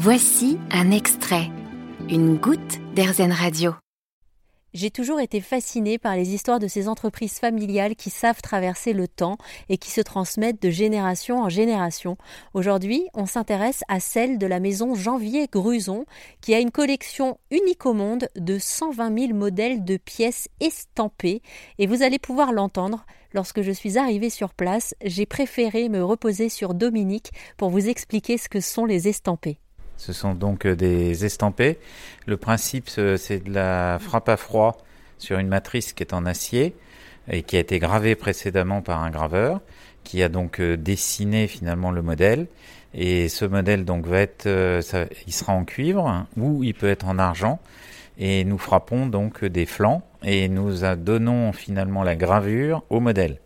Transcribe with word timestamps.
Voici 0.00 0.60
un 0.70 0.92
extrait, 0.92 1.50
une 2.08 2.36
goutte 2.36 2.78
d'Airzen 2.94 3.32
Radio. 3.32 3.74
J'ai 4.72 4.92
toujours 4.92 5.18
été 5.18 5.40
fascinée 5.40 5.98
par 5.98 6.14
les 6.14 6.34
histoires 6.34 6.60
de 6.60 6.68
ces 6.68 6.86
entreprises 6.86 7.40
familiales 7.40 7.96
qui 7.96 8.08
savent 8.10 8.40
traverser 8.40 8.92
le 8.92 9.08
temps 9.08 9.38
et 9.68 9.76
qui 9.76 9.90
se 9.90 10.00
transmettent 10.00 10.62
de 10.62 10.70
génération 10.70 11.40
en 11.40 11.48
génération. 11.48 12.16
Aujourd'hui, 12.54 13.08
on 13.12 13.26
s'intéresse 13.26 13.82
à 13.88 13.98
celle 13.98 14.38
de 14.38 14.46
la 14.46 14.60
maison 14.60 14.94
Janvier 14.94 15.48
Gruson, 15.50 16.04
qui 16.40 16.54
a 16.54 16.60
une 16.60 16.70
collection 16.70 17.40
unique 17.50 17.84
au 17.84 17.92
monde 17.92 18.28
de 18.36 18.56
120 18.56 19.18
000 19.18 19.34
modèles 19.34 19.84
de 19.84 19.96
pièces 19.96 20.48
estampées. 20.60 21.42
Et 21.80 21.88
vous 21.88 22.04
allez 22.04 22.20
pouvoir 22.20 22.52
l'entendre. 22.52 23.04
Lorsque 23.34 23.62
je 23.62 23.72
suis 23.72 23.98
arrivée 23.98 24.30
sur 24.30 24.54
place, 24.54 24.94
j'ai 25.04 25.26
préféré 25.26 25.88
me 25.88 26.04
reposer 26.04 26.50
sur 26.50 26.74
Dominique 26.74 27.32
pour 27.56 27.70
vous 27.70 27.88
expliquer 27.88 28.38
ce 28.38 28.48
que 28.48 28.60
sont 28.60 28.84
les 28.84 29.08
estampés. 29.08 29.58
Ce 29.98 30.12
sont 30.12 30.32
donc 30.32 30.64
euh, 30.64 30.74
des 30.74 31.26
estampés. 31.26 31.78
Le 32.26 32.38
principe, 32.38 32.88
c'est 32.88 33.44
de 33.44 33.52
la 33.52 33.98
frappe 34.00 34.28
à 34.30 34.38
froid 34.38 34.78
sur 35.18 35.38
une 35.38 35.48
matrice 35.48 35.92
qui 35.92 36.02
est 36.02 36.14
en 36.14 36.24
acier 36.24 36.74
et 37.30 37.42
qui 37.42 37.56
a 37.56 37.60
été 37.60 37.78
gravée 37.78 38.14
précédemment 38.14 38.80
par 38.80 39.02
un 39.02 39.10
graveur 39.10 39.60
qui 40.04 40.22
a 40.22 40.28
donc 40.30 40.60
euh, 40.60 40.76
dessiné 40.76 41.48
finalement 41.48 41.90
le 41.90 42.00
modèle. 42.00 42.46
Et 42.94 43.28
ce 43.28 43.44
modèle 43.44 43.84
donc 43.84 44.06
va 44.06 44.20
être, 44.20 44.46
euh, 44.46 44.80
il 45.26 45.32
sera 45.32 45.52
en 45.52 45.64
cuivre 45.64 46.26
ou 46.36 46.64
il 46.64 46.72
peut 46.72 46.88
être 46.88 47.06
en 47.06 47.18
argent. 47.18 47.60
Et 48.18 48.44
nous 48.44 48.58
frappons 48.58 49.06
donc 49.06 49.44
des 49.44 49.66
flancs 49.66 50.02
et 50.22 50.48
nous 50.48 50.78
donnons 50.96 51.52
finalement 51.52 52.02
la 52.02 52.16
gravure 52.16 52.84
au 52.88 53.00
modèle. 53.00 53.38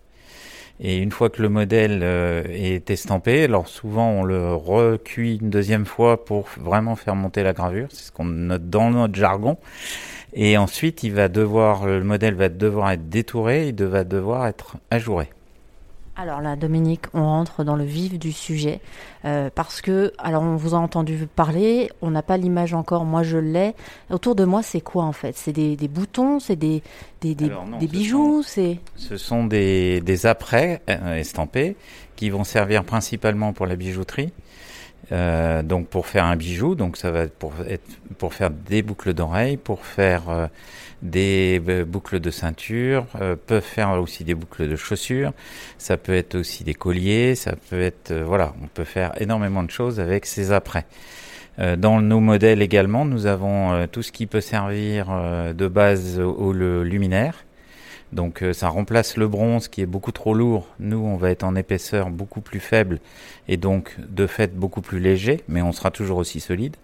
Et 0.84 0.98
une 0.98 1.12
fois 1.12 1.30
que 1.30 1.40
le 1.40 1.48
modèle 1.48 2.00
euh, 2.02 2.42
est 2.48 2.90
estampé, 2.90 3.44
alors 3.44 3.68
souvent 3.68 4.10
on 4.10 4.24
le 4.24 4.52
recuit 4.52 5.38
une 5.40 5.48
deuxième 5.48 5.86
fois 5.86 6.24
pour 6.24 6.48
vraiment 6.60 6.96
faire 6.96 7.14
monter 7.14 7.44
la 7.44 7.52
gravure, 7.52 7.86
c'est 7.90 8.06
ce 8.06 8.12
qu'on 8.12 8.24
note 8.24 8.68
dans 8.68 8.90
notre 8.90 9.14
jargon. 9.14 9.58
Et 10.34 10.58
ensuite, 10.58 11.04
il 11.04 11.12
va 11.12 11.28
devoir, 11.28 11.86
le 11.86 12.02
modèle 12.02 12.34
va 12.34 12.48
devoir 12.48 12.90
être 12.90 13.08
détouré, 13.08 13.68
il 13.68 13.84
va 13.84 14.02
devoir 14.02 14.48
être 14.48 14.76
ajouré. 14.90 15.28
Alors 16.14 16.42
là, 16.42 16.56
Dominique, 16.56 17.06
on 17.14 17.22
rentre 17.22 17.64
dans 17.64 17.74
le 17.74 17.84
vif 17.84 18.18
du 18.18 18.32
sujet 18.32 18.80
euh, 19.24 19.48
parce 19.54 19.80
que, 19.80 20.12
alors 20.18 20.42
on 20.42 20.56
vous 20.56 20.74
a 20.74 20.78
entendu 20.78 21.26
parler, 21.26 21.90
on 22.02 22.10
n'a 22.10 22.22
pas 22.22 22.36
l'image 22.36 22.74
encore, 22.74 23.06
moi 23.06 23.22
je 23.22 23.38
l'ai. 23.38 23.74
Autour 24.10 24.34
de 24.34 24.44
moi, 24.44 24.62
c'est 24.62 24.82
quoi 24.82 25.04
en 25.04 25.12
fait? 25.12 25.36
C'est 25.38 25.52
des, 25.52 25.76
boutons, 25.88 26.38
c'est 26.38 26.56
des, 26.56 26.82
des, 27.22 27.34
bijoux, 27.88 28.42
c'est. 28.42 28.78
Ce 28.96 29.16
sont 29.16 29.46
des, 29.46 30.02
des 30.02 30.26
apprêts 30.26 30.82
euh, 30.90 31.16
estampés 31.16 31.76
qui 32.14 32.28
vont 32.28 32.44
servir 32.44 32.84
principalement 32.84 33.54
pour 33.54 33.66
la 33.66 33.74
bijouterie. 33.74 34.32
Euh, 35.12 35.62
donc 35.62 35.88
pour 35.88 36.06
faire 36.06 36.24
un 36.24 36.36
bijou, 36.36 36.74
donc 36.74 36.96
ça 36.96 37.10
va 37.10 37.20
être 37.24 37.34
pour, 37.34 37.52
pour 38.18 38.32
faire 38.32 38.50
des 38.50 38.82
boucles 38.82 39.12
d'oreilles, 39.12 39.58
pour 39.58 39.84
faire 39.84 40.30
euh, 40.30 40.46
des 41.02 41.60
euh, 41.68 41.84
boucles 41.84 42.18
de 42.18 42.30
ceinture, 42.30 43.06
peuvent 43.46 43.62
faire 43.62 44.00
aussi 44.00 44.24
des 44.24 44.34
boucles 44.34 44.68
de 44.68 44.76
chaussures, 44.76 45.32
ça 45.76 45.96
peut 45.98 46.14
être 46.14 46.34
aussi 46.36 46.64
des 46.64 46.74
colliers, 46.74 47.34
ça 47.34 47.54
peut 47.68 47.80
être 47.80 48.14
voilà, 48.14 48.54
on 48.62 48.68
peut 48.68 48.84
faire 48.84 49.12
énormément 49.20 49.62
de 49.62 49.70
choses 49.70 50.00
avec 50.00 50.24
ces 50.26 50.52
apprêts. 50.52 50.86
Dans 51.58 52.00
nos 52.00 52.20
modèles 52.20 52.62
également, 52.62 53.04
nous 53.04 53.26
avons 53.26 53.86
tout 53.88 54.02
ce 54.02 54.10
qui 54.10 54.26
peut 54.26 54.40
servir 54.40 55.08
de 55.54 55.68
base 55.68 56.18
au 56.18 56.52
luminaire. 56.54 57.44
Donc 58.12 58.42
euh, 58.42 58.52
ça 58.52 58.68
remplace 58.68 59.16
le 59.16 59.26
bronze 59.26 59.68
qui 59.68 59.80
est 59.80 59.86
beaucoup 59.86 60.12
trop 60.12 60.34
lourd. 60.34 60.66
Nous, 60.78 60.98
on 60.98 61.16
va 61.16 61.30
être 61.30 61.44
en 61.44 61.56
épaisseur 61.56 62.10
beaucoup 62.10 62.40
plus 62.40 62.60
faible 62.60 63.00
et 63.48 63.56
donc 63.56 63.96
de 63.98 64.26
fait 64.26 64.54
beaucoup 64.54 64.82
plus 64.82 65.00
léger, 65.00 65.40
mais 65.48 65.62
on 65.62 65.72
sera 65.72 65.90
toujours 65.90 66.18
aussi 66.18 66.40
solide. 66.40 66.76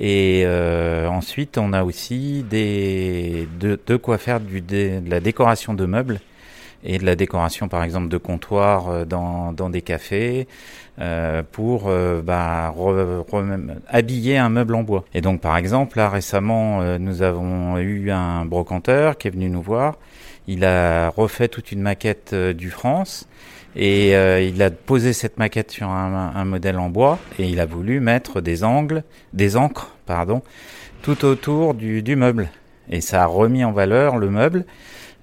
Et 0.00 0.42
euh, 0.44 1.08
ensuite, 1.08 1.58
on 1.58 1.72
a 1.72 1.82
aussi 1.82 2.44
des, 2.48 3.48
de, 3.58 3.96
quoi 3.96 4.18
faire 4.18 4.40
du, 4.40 4.60
de, 4.60 5.00
la 5.08 5.20
décoration 5.20 5.74
de 5.74 5.86
meubles 5.86 6.20
et 6.84 6.98
de 6.98 7.04
la 7.04 7.16
décoration, 7.16 7.66
par 7.66 7.82
exemple, 7.82 8.08
de 8.08 8.16
comptoirs 8.16 8.88
euh, 8.88 9.04
dans, 9.04 9.52
dans 9.52 9.70
des 9.70 9.82
cafés 9.82 10.46
pour 11.52 11.92
bah, 12.24 12.74
habiller 13.86 14.36
un 14.36 14.48
meuble 14.48 14.74
en 14.74 14.82
bois. 14.82 15.04
Et 15.14 15.20
donc, 15.20 15.40
par 15.40 15.56
exemple, 15.56 15.96
là 15.96 16.08
récemment, 16.08 16.98
nous 16.98 17.22
avons 17.22 17.78
eu 17.78 18.10
un 18.10 18.44
brocanteur 18.44 19.16
qui 19.16 19.28
est 19.28 19.30
venu 19.30 19.48
nous 19.48 19.62
voir 19.62 19.94
il 20.48 20.64
a 20.64 21.10
refait 21.10 21.46
toute 21.46 21.70
une 21.70 21.82
maquette 21.82 22.32
euh, 22.32 22.52
du 22.54 22.70
France 22.70 23.28
et 23.76 24.16
euh, 24.16 24.40
il 24.40 24.60
a 24.62 24.70
posé 24.70 25.12
cette 25.12 25.38
maquette 25.38 25.70
sur 25.70 25.88
un, 25.88 26.44
modèle 26.46 26.78
en 26.78 26.88
bois 26.88 27.18
et 27.38 27.46
il 27.48 27.60
a 27.60 27.66
voulu 27.66 28.00
mettre 28.00 28.40
des 28.40 28.64
angles, 28.64 29.04
des 29.34 29.56
encres, 29.56 29.94
pardon, 30.06 30.42
tout 31.02 31.24
autour 31.26 31.74
du, 31.74 32.16
meuble. 32.16 32.48
Et 32.88 33.02
ça 33.02 33.22
a 33.22 33.26
remis 33.26 33.62
en 33.62 33.72
valeur 33.72 34.16
le 34.16 34.30
meuble 34.30 34.64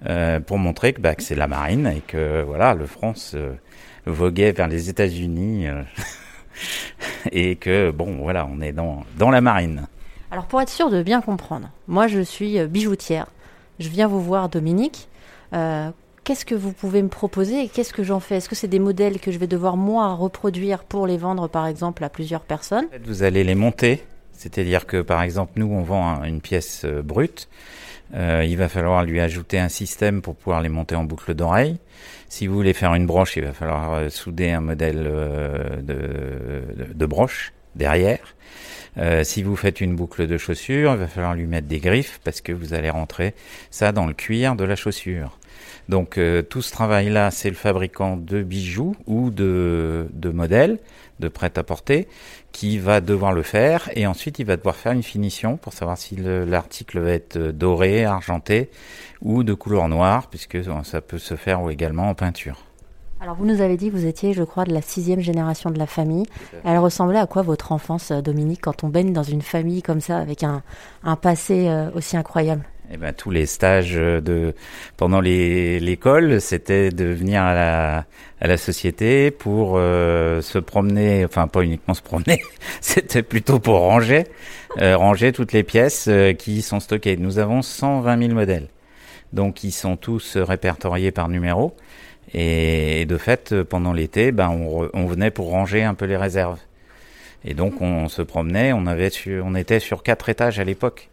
euh, 0.06 0.40
pour 0.40 0.60
montrer 0.60 0.94
que, 0.94 1.02
bah, 1.02 1.16
que 1.16 1.24
c'est 1.24 1.36
la 1.36 1.48
marine 1.48 1.88
et 1.88 2.02
que 2.02 2.44
voilà, 2.44 2.76
le 2.76 2.86
France 2.86 3.36
voguait 4.06 4.52
vers 4.52 4.68
les 4.68 4.90
États-Unis 4.90 5.66
et 7.32 7.56
que 7.56 7.90
bon, 7.90 8.20
voilà, 8.22 8.48
on 8.50 8.62
est 8.62 8.74
dans 8.74 9.32
la 9.32 9.42
marine. 9.42 9.88
Alors 10.30 10.46
pour 10.46 10.62
être 10.62 10.70
sûr 10.70 10.92
de 10.92 11.02
bien 11.02 11.20
comprendre, 11.20 11.72
moi 11.88 12.08
je 12.08 12.22
suis 12.22 12.64
bijoutière. 12.68 13.26
Je 13.80 13.90
viens 13.90 14.08
vous 14.08 14.22
voir, 14.22 14.48
Dominique. 14.48 15.10
Euh, 15.56 15.90
qu'est-ce 16.24 16.46
que 16.46 16.56
vous 16.56 16.74
pouvez 16.74 17.02
me 17.02 17.08
proposer 17.08 17.64
et 17.64 17.70
qu'est-ce 17.70 17.94
que 17.94 18.04
j'en 18.04 18.20
fais? 18.20 18.38
Est-ce 18.38 18.50
que 18.50 18.56
c'est 18.56 18.68
des 18.68 18.80
modèles 18.80 19.20
que 19.20 19.32
je 19.32 19.38
vais 19.38 19.48
devoir 19.48 19.78
moi 19.78 20.14
reproduire 20.14 20.84
pour 20.84 21.08
les 21.08 21.18
vendre 21.18 21.48
par 21.48 21.68
exemple 21.68 22.04
à 22.04 22.10
plusieurs 22.10 22.42
personnes? 22.42 22.86
Vous 23.06 23.24
allez 23.24 23.44
les 23.44 23.56
monter, 23.56 24.04
c'est-à-dire 24.34 24.86
que 24.86 25.02
par 25.02 25.22
exemple 25.22 25.54
nous 25.56 25.68
on 25.68 25.82
vend 25.82 26.24
une 26.24 26.42
pièce 26.42 26.84
euh, 26.84 27.02
brute, 27.02 27.48
euh, 28.14 28.46
il 28.46 28.58
va 28.58 28.70
falloir 28.70 29.04
lui 29.04 29.20
ajouter 29.20 29.60
un 29.60 29.70
système 29.70 30.22
pour 30.22 30.36
pouvoir 30.36 30.62
les 30.62 30.70
monter 30.70 30.96
en 30.96 31.06
boucle 31.06 31.34
d'oreille. 31.34 31.78
Si 32.28 32.48
vous 32.48 32.56
voulez 32.56 32.74
faire 32.74 32.94
une 32.94 33.06
broche, 33.06 33.38
il 33.38 33.44
va 33.44 33.54
falloir 33.54 34.12
souder 34.12 34.52
un 34.52 34.62
modèle 34.62 35.04
de, 35.82 36.64
de, 36.94 37.06
broche 37.06 37.54
derrière. 37.76 38.36
si 39.24 39.42
vous 39.42 39.56
faites 39.56 39.80
une 39.80 39.96
boucle 39.96 40.28
de 40.28 40.38
chaussure, 40.38 40.94
il 40.94 40.98
va 40.98 41.08
falloir 41.08 41.34
lui 41.34 41.46
mettre 41.46 41.68
des 41.68 41.80
griffes 41.80 42.20
parce 42.24 42.42
que 42.42 42.52
vous 42.52 42.74
allez 42.74 42.90
rentrer 42.90 43.34
ça 43.72 43.92
dans 43.92 44.06
le 44.06 44.14
cuir 44.14 44.56
de 44.56 44.66
la 44.66 44.76
chaussure. 44.76 45.40
Donc 45.90 46.18
euh, 46.18 46.42
tout 46.42 46.62
ce 46.62 46.72
travail-là, 46.72 47.32
c'est 47.32 47.50
le 47.50 47.56
fabricant 47.56 48.18
de 48.18 48.42
bijoux 48.42 48.96
ou 49.06 49.30
de, 49.30 50.08
de 50.14 50.30
modèles, 50.30 50.80
de 51.20 51.28
prêt-à-porter, 51.28 52.08
qui 52.52 52.78
va 52.80 53.02
devoir 53.02 53.34
le 53.34 53.44
faire 53.44 53.90
et 53.96 54.08
ensuite 54.08 54.40
il 54.40 54.46
va 54.46 54.58
devoir 54.58 54.76
faire 54.76 54.94
une 54.94 55.04
finition 55.04 55.58
pour 55.58 55.74
savoir 55.74 55.98
si 55.98 56.16
l'article 56.18 57.00
va 57.00 57.12
être 57.12 57.38
doré, 57.38 58.06
argenté 58.06 58.70
ou 59.22 59.44
de 59.44 59.54
couleur 59.54 59.88
noire, 59.88 60.28
puisque 60.30 60.58
ça 60.84 61.02
peut 61.02 61.18
se 61.18 61.36
faire 61.36 61.70
également 61.70 62.10
en 62.10 62.16
peinture. 62.16 62.66
Alors 63.22 63.38
vous 63.38 63.46
nous 63.46 63.62
avez 63.62 63.78
dit 63.78 63.90
que 63.90 63.96
vous 63.96 64.06
étiez, 64.06 64.34
je 64.34 64.44
crois, 64.44 64.66
de 64.66 64.74
la 64.74 64.82
sixième 64.82 65.22
génération 65.22 65.72
de 65.72 65.80
la 65.80 65.88
famille. 65.88 66.26
Elle 66.64 66.78
ressemblait 66.78 67.18
à 67.18 67.26
quoi 67.26 67.42
votre 67.42 67.72
enfance, 67.72 68.12
Dominique, 68.12 68.62
quand 68.62 68.84
on 68.84 68.90
baigne 68.90 69.14
dans 69.14 69.24
une 69.24 69.42
famille 69.42 69.82
comme 69.82 70.02
ça, 70.02 70.18
avec 70.18 70.44
un, 70.44 70.62
un 71.04 71.16
passé 71.16 71.68
euh, 71.68 71.90
aussi 71.96 72.18
incroyable? 72.18 72.66
Eh 72.92 72.98
ben, 72.98 73.14
tous 73.14 73.32
les 73.32 73.46
stages 73.46 73.96
de 73.96 74.54
pendant 74.98 75.22
l'école, 75.22 76.40
c'était 76.42 76.90
de 76.90 77.06
venir 77.06 77.42
à 77.42 77.54
la, 77.54 78.06
à 78.42 78.48
la 78.48 78.58
société 78.58 79.32
pour 79.32 79.74
euh, 79.76 80.42
se 80.42 80.60
promener, 80.60 81.26
enfin 81.26 81.48
pas 81.48 81.62
uniquement 81.62 81.94
se 81.94 82.02
promener, 82.02 82.42
c'était 82.82 83.24
plutôt 83.24 83.60
pour 83.60 83.80
ranger, 83.80 84.26
euh, 84.82 84.98
ranger 84.98 85.32
toutes 85.32 85.54
les 85.54 85.64
pièces 85.64 86.08
euh, 86.08 86.34
qui 86.34 86.62
sont 86.62 86.80
stockées. 86.80 87.18
Nous 87.18 87.40
avons 87.40 87.62
120 87.62 88.20
000 88.20 88.34
modèles, 88.34 88.68
donc 89.34 89.64
ils 89.64 89.72
sont 89.72 89.98
tous 89.98 90.38
répertoriés 90.38 91.12
par 91.12 91.30
numéro. 91.30 91.76
Et, 92.34 93.06
de 93.06 93.18
fait, 93.18 93.64
pendant 93.64 93.94
l'été, 93.94 94.32
ben 94.32 94.50
on, 94.50 94.90
on 94.94 95.06
venait 95.06 95.32
pour 95.32 95.50
ranger 95.50 95.84
un 95.84 95.94
peu 95.94 96.06
les 96.06 96.18
réserves. 96.18 96.60
Et 97.46 97.54
donc 97.54 97.82
on 97.82 98.10
se 98.10 98.24
promenait, 98.24 98.74
on 98.74 98.88
avait 98.88 99.12
on 99.44 99.56
était 99.56 99.80
sur 99.80 100.04
quatre 100.04 100.30
étages 100.30 100.60
à 100.60 100.64
l'époque. 100.64 101.10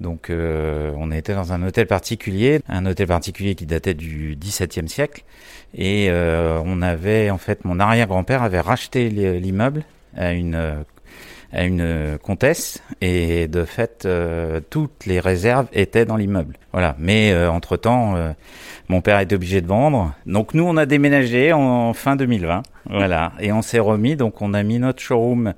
Donc 0.00 0.30
euh, 0.30 0.92
on 0.96 1.10
était 1.10 1.34
dans 1.34 1.52
un 1.52 1.62
hôtel 1.62 1.86
particulier, 1.86 2.60
un 2.68 2.86
hôtel 2.86 3.06
particulier 3.06 3.54
qui 3.54 3.66
datait 3.66 3.94
du 3.94 4.36
XVIIe 4.38 4.88
siècle. 4.88 5.24
Et 5.74 6.08
euh, 6.10 6.60
on 6.64 6.82
avait, 6.82 7.30
en 7.30 7.38
fait, 7.38 7.64
mon 7.64 7.80
arrière-grand-père 7.80 8.42
avait 8.42 8.60
racheté 8.60 9.08
l'immeuble 9.08 9.84
à 10.16 10.32
une 10.32 10.84
à 11.52 11.62
une 11.62 12.18
comtesse 12.20 12.82
et 13.00 13.46
de 13.46 13.64
fait 13.64 14.06
euh, 14.06 14.60
toutes 14.70 15.06
les 15.06 15.20
réserves 15.20 15.68
étaient 15.72 16.04
dans 16.04 16.16
l'immeuble. 16.16 16.56
Voilà. 16.72 16.96
Mais 16.98 17.32
entre 17.46 17.76
temps, 17.76 18.16
mon 18.88 19.00
père 19.00 19.20
était 19.20 19.36
obligé 19.36 19.60
de 19.60 19.68
vendre. 19.68 20.14
Donc 20.26 20.54
nous, 20.54 20.64
on 20.64 20.76
a 20.76 20.84
déménagé 20.84 21.52
en 21.52 21.94
fin 21.94 22.16
2020. 22.16 22.62
Voilà. 22.90 23.32
Et 23.38 23.52
on 23.52 23.62
s'est 23.62 23.78
remis. 23.78 24.16
Donc 24.16 24.42
on 24.42 24.52
a 24.52 24.64
mis 24.64 24.80
notre 24.80 25.00
showroom 25.00 25.54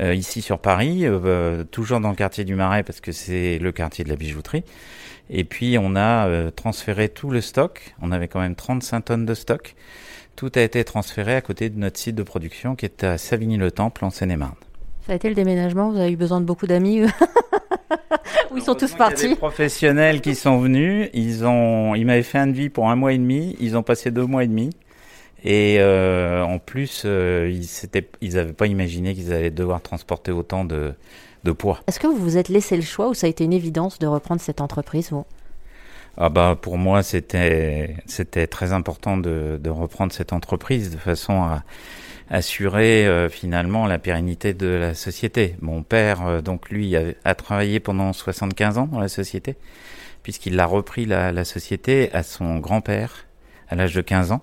euh, 0.00 0.14
ici 0.14 0.40
sur 0.40 0.58
Paris, 0.58 1.04
euh, 1.04 1.20
euh, 1.24 1.64
toujours 1.64 2.00
dans 2.00 2.08
le 2.10 2.16
quartier 2.16 2.44
du 2.44 2.54
Marais 2.54 2.82
parce 2.82 3.00
que 3.00 3.12
c'est 3.12 3.58
le 3.58 3.70
quartier 3.72 4.02
de 4.04 4.08
la 4.08 4.16
bijouterie. 4.16 4.64
Et 5.28 5.44
puis 5.44 5.76
on 5.78 5.94
a 5.94 6.50
transféré 6.50 7.08
tout 7.08 7.30
le 7.30 7.40
stock. 7.40 7.94
On 8.02 8.10
avait 8.10 8.26
quand 8.26 8.40
même 8.40 8.56
35 8.56 9.00
tonnes 9.02 9.26
de 9.26 9.34
stock. 9.34 9.76
Tout 10.34 10.50
a 10.56 10.60
été 10.60 10.82
transféré 10.84 11.36
à 11.36 11.40
côté 11.40 11.70
de 11.70 11.78
notre 11.78 11.98
site 11.98 12.16
de 12.16 12.22
production 12.22 12.74
qui 12.74 12.86
est 12.86 13.04
à 13.04 13.16
Savigny-le-Temple 13.16 14.04
en 14.04 14.10
Seine-et-Marne. 14.10 14.56
Ça 15.06 15.12
a 15.12 15.16
été 15.16 15.28
le 15.28 15.34
déménagement? 15.34 15.90
Vous 15.90 15.98
avez 15.98 16.10
eu 16.10 16.16
besoin 16.16 16.40
de 16.40 16.46
beaucoup 16.46 16.66
d'amis 16.66 17.02
Ou 18.50 18.56
ils 18.56 18.62
sont 18.62 18.74
tous 18.74 18.92
partis 18.94 19.24
Il 19.24 19.28
y 19.28 19.32
a 19.32 19.34
des 19.34 19.38
professionnels 19.38 20.20
qui 20.20 20.34
sont 20.34 20.58
venus. 20.58 21.10
Ils 21.12 21.44
ont, 21.44 21.94
ils 21.94 22.04
m'avaient 22.04 22.22
fait 22.22 22.38
un 22.38 22.48
devis 22.48 22.68
pour 22.68 22.90
un 22.90 22.96
mois 22.96 23.12
et 23.12 23.18
demi. 23.18 23.56
Ils 23.60 23.76
ont 23.76 23.82
passé 23.84 24.10
deux 24.10 24.26
mois 24.26 24.42
et 24.42 24.48
demi. 24.48 24.70
Et 25.42 25.76
euh, 25.80 26.42
en 26.42 26.58
plus, 26.58 27.02
euh, 27.04 27.50
ils 28.20 28.34
n'avaient 28.34 28.52
pas 28.52 28.66
imaginé 28.66 29.14
qu'ils 29.14 29.32
allaient 29.32 29.50
devoir 29.50 29.80
transporter 29.80 30.32
autant 30.32 30.64
de, 30.64 30.92
de 31.44 31.52
poids. 31.52 31.80
Est-ce 31.86 32.00
que 32.00 32.06
vous 32.06 32.16
vous 32.16 32.36
êtes 32.36 32.48
laissé 32.48 32.76
le 32.76 32.82
choix 32.82 33.08
ou 33.08 33.14
ça 33.14 33.26
a 33.26 33.30
été 33.30 33.44
une 33.44 33.52
évidence 33.52 33.98
de 33.98 34.06
reprendre 34.06 34.40
cette 34.40 34.60
entreprise 34.60 35.10
vous? 35.10 35.24
Ah 36.16 36.28
bah 36.28 36.58
pour 36.60 36.76
moi 36.76 37.02
c'était 37.02 37.96
c'était 38.06 38.48
très 38.48 38.72
important 38.72 39.16
de, 39.16 39.58
de 39.62 39.70
reprendre 39.70 40.12
cette 40.12 40.32
entreprise 40.32 40.90
de 40.90 40.98
façon 40.98 41.34
à 41.42 41.62
assurer 42.28 43.06
euh, 43.06 43.28
finalement 43.28 43.86
la 43.86 43.98
pérennité 43.98 44.52
de 44.52 44.66
la 44.66 44.94
société. 44.94 45.56
Mon 45.60 45.82
père 45.82 46.26
euh, 46.26 46.40
donc 46.40 46.68
lui 46.68 46.96
a, 46.96 47.02
a, 47.24 47.34
travaillé 47.34 47.80
pendant 47.80 48.12
75 48.12 48.78
ans 48.78 48.86
dans 48.86 49.00
la 49.00 49.08
société 49.08 49.56
puisqu'il 50.22 50.58
a 50.58 50.66
repris 50.66 51.06
la, 51.06 51.32
la 51.32 51.44
société 51.44 52.10
à 52.12 52.22
son 52.22 52.58
grand-père 52.58 53.26
à 53.68 53.76
l'âge 53.76 53.94
de 53.94 54.00
15 54.02 54.32
ans 54.32 54.42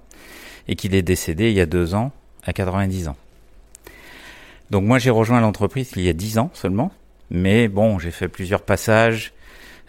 et 0.68 0.76
qu'il 0.76 0.96
est 0.96 1.02
décédé 1.02 1.50
il 1.50 1.56
y 1.56 1.62
a 1.62 1.66
deux 1.66 1.96
ans 1.96 2.12
à 2.44 2.54
90 2.54 3.08
ans. 3.10 3.16
Donc 4.70 4.84
moi 4.84 5.00
j'ai 5.00 5.10
rejoint 5.10 5.40
l'entreprise 5.40 5.92
il 5.96 6.04
y 6.04 6.10
a 6.10 6.14
10 6.14 6.40
ans 6.40 6.52
seulement, 6.54 6.92
mais 7.32 7.68
bon 7.68 8.00
j'ai 8.00 8.12
fait 8.12 8.28
plusieurs 8.28 8.62
passages. 8.62 9.34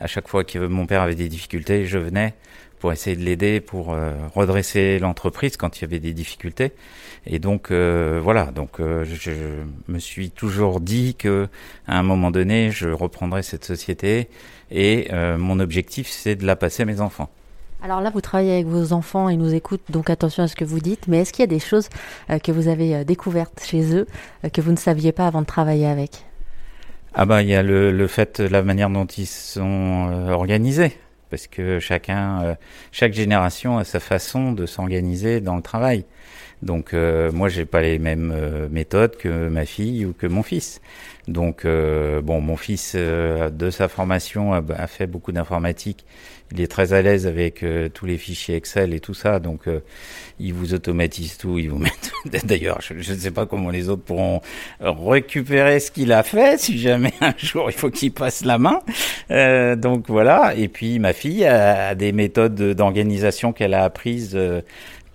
À 0.01 0.07
chaque 0.07 0.29
fois 0.29 0.45
que 0.45 0.59
mon 0.59 0.87
père 0.87 1.03
avait 1.03 1.17
des 1.17 1.29
difficultés, 1.29 1.87
je 1.87 1.99
venais 1.99 2.35
pour 2.79 2.93
essayer 2.93 3.17
de 3.17 3.23
l'aider, 3.23 3.61
pour 3.61 3.93
euh, 3.93 4.13
redresser 4.35 4.99
l'entreprise 4.99 5.57
quand 5.57 5.79
il 5.79 5.83
y 5.83 5.85
avait 5.85 5.99
des 5.99 6.13
difficultés. 6.13 6.73
Et 7.27 7.39
donc 7.39 7.71
euh, 7.71 8.21
voilà, 8.23 8.47
donc 8.47 8.81
euh, 8.81 9.05
je, 9.05 9.33
me 9.89 9.99
suis 9.99 10.31
toujours 10.31 10.81
dit 10.81 11.15
que 11.17 11.49
à 11.87 11.99
un 11.99 12.03
moment 12.03 12.31
donné, 12.31 12.71
je 12.71 12.89
reprendrais 12.89 13.43
cette 13.43 13.65
société 13.65 14.29
et 14.71 15.09
mon 15.39 15.61
objectif 15.61 16.09
c'est 16.09 16.37
de 16.37 16.47
la 16.47 16.55
passer 16.55 16.83
à 16.83 16.87
mes 16.87 17.01
enfants. 17.01 17.31
Alors 17.81 18.01
là, 18.01 18.11
vous 18.11 18.21
travaillez 18.21 18.55
avec 18.55 18.67
vos 18.67 18.93
enfants, 18.93 19.29
ils 19.29 19.39
nous 19.39 19.55
écoutent, 19.55 19.85
donc 19.91 20.11
attention 20.11 20.43
à 20.43 20.49
ce 20.49 20.57
que 20.57 20.65
vous 20.65 20.81
dites. 20.81 21.07
Mais 21.07 21.19
est-ce 21.19 21.33
qu'il 21.33 21.43
y 21.43 21.45
a 21.45 21.47
des 21.47 21.61
choses 21.61 21.89
euh, 22.29 22.39
que 22.41 22.51
vous 22.51 22.67
avez 22.67 22.97
euh, 22.97 23.05
découvertes 23.05 23.63
chez 23.65 23.95
eux 23.95 24.07
euh, 24.45 24.49
que 24.49 24.61
vous 24.61 24.73
ne 24.73 24.77
saviez 24.77 25.13
pas 25.13 25.29
avant 25.29 25.43
de 25.43 25.47
travailler 25.47 25.87
avec? 25.87 26.25
Ah 27.15 27.25
bah 27.25 27.43
il 27.43 27.49
y 27.49 27.55
a 27.55 27.63
le, 27.63 27.93
le 27.93 28.07
fait, 28.09 28.41
la 28.41 28.63
manière 28.63 28.91
dont 28.91 29.07
ils 29.07 29.27
sont 29.27 30.29
organisés, 30.31 30.93
parce 31.31 31.47
que 31.47 31.81
chacun, 31.81 32.57
chaque 32.93 33.15
génération 33.15 33.79
a 33.79 33.85
sa 33.85 33.99
façon 33.99 34.53
de 34.53 34.67
s'organiser 34.67 35.41
dans 35.41 35.57
le 35.57 35.63
travail. 35.63 36.05
Donc 36.63 36.93
euh, 36.93 37.31
moi 37.33 37.49
j'ai 37.49 37.65
pas 37.65 37.81
les 37.81 37.99
mêmes 37.99 38.69
méthodes 38.71 39.17
que 39.17 39.49
ma 39.49 39.65
fille 39.65 40.05
ou 40.07 40.13
que 40.13 40.27
mon 40.27 40.43
fils. 40.43 40.81
Donc 41.27 41.65
bon 41.65 42.41
mon 42.41 42.57
fils 42.57 42.95
de 42.97 43.71
sa 43.71 43.89
formation 43.89 44.55
a, 44.55 44.63
a 44.77 44.87
fait 44.87 45.07
beaucoup 45.07 45.33
d'informatique 45.33 46.05
il 46.53 46.61
est 46.61 46.69
très 46.69 46.93
à 46.93 47.03
l'aise 47.03 47.27
avec 47.27 47.63
euh, 47.63 47.89
tous 47.89 48.07
les 48.07 48.17
fichiers 48.17 48.57
Excel 48.57 48.95
et 48.95 49.01
tout 49.01 49.15
ça, 49.15 49.39
donc 49.39 49.69
euh, 49.69 49.81
il 50.41 50.55
vous 50.55 50.73
automatise 50.73 51.37
tout, 51.37 51.59
il 51.59 51.69
vous 51.71 51.79
met. 52.25 52.41
D'ailleurs, 52.45 52.81
je 52.81 52.95
ne 52.95 53.19
sais 53.19 53.31
pas 53.31 53.45
comment 53.45 53.71
les 53.71 53.89
autres 53.89 54.03
pourront 54.03 54.41
récupérer 54.81 55.79
ce 55.81 55.91
qu'il 55.91 56.13
a 56.13 56.23
fait 56.23 56.59
si 56.59 56.79
jamais 56.79 57.13
un 57.21 57.35
jour 57.37 57.71
il 57.71 57.75
faut 57.75 57.91
qu'il 57.91 58.13
passe 58.13 58.45
la 58.45 58.59
main. 58.59 58.81
Euh, 59.31 59.77
donc 59.77 60.07
voilà. 60.09 60.55
Et 60.57 60.69
puis 60.69 60.99
ma 60.99 61.13
fille 61.13 61.45
a, 61.45 61.95
des 61.95 62.13
méthodes 62.13 62.55
d'organisation 62.55 63.53
qu'elle 63.53 63.75
a 63.75 63.85
apprises 63.85 64.39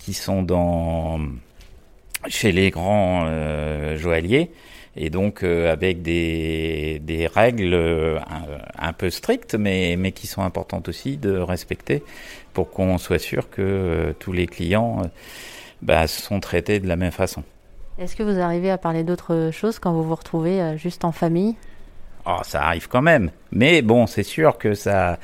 qui 0.03 0.13
sont 0.13 0.44
dans 0.44 1.19
chez 2.27 2.51
les 2.51 2.69
grands 2.69 3.25
joailliers 3.95 4.51
et 4.95 5.09
donc 5.09 5.44
euh, 5.44 5.71
avec 5.71 6.01
des, 6.01 7.00
des 7.03 7.27
règles 7.27 7.73
euh, 7.73 8.19
un, 8.77 8.94
peu 8.94 9.09
strictes, 9.09 9.55
mais, 9.55 9.95
mais 9.97 10.11
qui 10.11 10.27
sont 10.27 10.41
importantes 10.41 10.88
aussi 10.88 11.17
de 11.17 11.38
respecter 11.38 12.03
pour 12.53 12.69
qu'on 12.69 12.97
soit 12.97 13.19
sûr 13.19 13.50
que 13.50 13.61
euh, 13.61 14.13
tous 14.19 14.31
les 14.31 14.45
clients 14.45 15.01
bah, 15.81 16.07
sont 16.07 16.39
traités 16.39 16.79
de 16.79 16.88
la 16.88 16.95
même 16.95 17.11
façon. 17.11 17.44
Est-ce 17.97 18.15
que 18.15 18.23
vous 18.23 18.39
arrivez 18.39 18.71
à 18.71 18.77
parler 18.77 19.03
d'autres 19.03 19.49
choses 19.51 19.79
quand 19.79 19.94
vous 19.94 20.03
vous 20.03 20.15
retrouvez 20.15 20.77
juste 20.77 21.06
en 21.06 21.11
famille? 21.11 21.56
Oh, 22.25 22.39
ça 22.44 22.63
arrive 22.63 22.88
quand 22.88 23.01
même. 23.01 23.31
Mais 23.51 23.81
bon, 23.81 24.07
c'est 24.07 24.23
sûr 24.23 24.57
que 24.57 24.73
ça, 24.73 25.19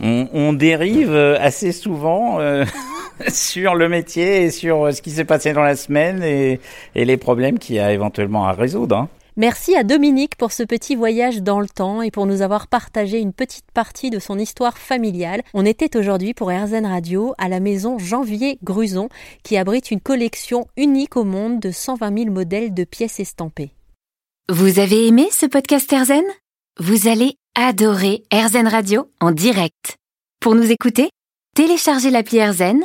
on, 0.00 0.28
on 0.32 0.52
dérive 0.52 1.14
assez 1.14 1.72
souvent 1.72 2.38
sur 3.28 3.74
le 3.74 3.88
métier 3.88 4.44
et 4.44 4.50
sur 4.50 4.86
euh, 4.86 4.92
ce 4.92 5.02
qui 5.02 5.10
s'est 5.10 5.24
passé 5.24 5.52
dans 5.52 5.62
la 5.62 5.76
semaine 5.76 6.22
et, 6.22 6.60
et 6.94 7.04
les 7.04 7.16
problèmes 7.16 7.58
qu'il 7.58 7.76
y 7.76 7.80
a 7.80 7.92
éventuellement 7.92 8.46
à 8.46 8.52
résoudre. 8.52 8.96
Hein. 8.96 9.08
Merci 9.36 9.74
à 9.76 9.82
Dominique 9.82 10.36
pour 10.36 10.52
ce 10.52 10.62
petit 10.62 10.94
voyage 10.94 11.42
dans 11.42 11.60
le 11.60 11.68
temps 11.68 12.02
et 12.02 12.10
pour 12.10 12.26
nous 12.26 12.42
avoir 12.42 12.66
partagé 12.66 13.18
une 13.18 13.32
petite 13.32 13.70
partie 13.72 14.10
de 14.10 14.18
son 14.18 14.38
histoire 14.38 14.76
familiale. 14.76 15.40
On 15.54 15.64
était 15.64 15.96
aujourd'hui 15.96 16.34
pour 16.34 16.48
RZN 16.50 16.84
Radio 16.84 17.32
à 17.38 17.48
la 17.48 17.58
maison 17.58 17.98
Janvier 17.98 18.58
Gruson 18.62 19.08
qui 19.42 19.56
abrite 19.56 19.90
une 19.90 20.02
collection 20.02 20.66
unique 20.76 21.16
au 21.16 21.24
monde 21.24 21.60
de 21.60 21.70
120 21.70 22.24
000 22.24 22.30
modèles 22.30 22.74
de 22.74 22.84
pièces 22.84 23.20
estampées. 23.20 23.70
Vous 24.50 24.78
avez 24.78 25.06
aimé 25.06 25.28
ce 25.30 25.46
podcast 25.46 25.90
RZN 25.90 26.26
Vous 26.78 27.08
allez 27.08 27.36
adorer 27.54 28.24
RZN 28.34 28.68
Radio 28.68 29.08
en 29.22 29.30
direct. 29.30 29.96
Pour 30.40 30.54
nous 30.54 30.70
écouter, 30.70 31.08
téléchargez 31.54 32.10
l'appli 32.10 32.44
RZN 32.44 32.84